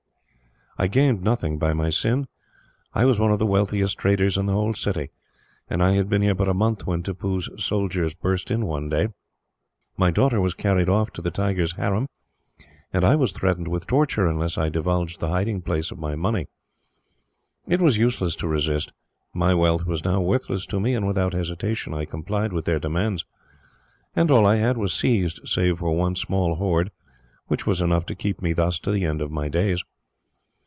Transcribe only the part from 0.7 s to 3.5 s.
"I gained nothing by my sin. I was one of the